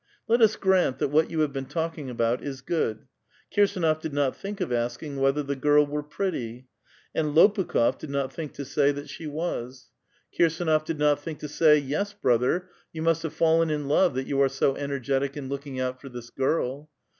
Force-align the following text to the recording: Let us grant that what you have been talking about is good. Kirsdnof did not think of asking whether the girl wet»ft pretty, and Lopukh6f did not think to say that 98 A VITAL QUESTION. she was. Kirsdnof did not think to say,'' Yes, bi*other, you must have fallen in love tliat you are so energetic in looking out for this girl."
Let 0.27 0.41
us 0.41 0.55
grant 0.55 0.97
that 0.97 1.09
what 1.09 1.29
you 1.29 1.41
have 1.41 1.53
been 1.53 1.67
talking 1.67 2.09
about 2.09 2.41
is 2.41 2.61
good. 2.61 3.05
Kirsdnof 3.55 4.01
did 4.01 4.13
not 4.13 4.35
think 4.35 4.59
of 4.59 4.73
asking 4.73 5.17
whether 5.17 5.43
the 5.43 5.55
girl 5.55 5.85
wet»ft 5.85 6.09
pretty, 6.09 6.67
and 7.13 7.35
Lopukh6f 7.35 7.99
did 7.99 8.09
not 8.09 8.33
think 8.33 8.53
to 8.53 8.65
say 8.65 8.91
that 8.91 9.01
98 9.01 9.01
A 9.03 9.03
VITAL 9.03 9.11
QUESTION. 9.11 9.15
she 9.15 9.27
was. 9.27 9.89
Kirsdnof 10.81 10.85
did 10.85 10.97
not 10.97 11.19
think 11.19 11.37
to 11.37 11.47
say,'' 11.47 11.77
Yes, 11.77 12.13
bi*other, 12.13 12.71
you 12.91 13.03
must 13.03 13.21
have 13.21 13.33
fallen 13.33 13.69
in 13.69 13.87
love 13.87 14.15
tliat 14.15 14.25
you 14.25 14.41
are 14.41 14.49
so 14.49 14.75
energetic 14.75 15.37
in 15.37 15.49
looking 15.49 15.79
out 15.79 16.01
for 16.01 16.09
this 16.09 16.31
girl." 16.31 16.89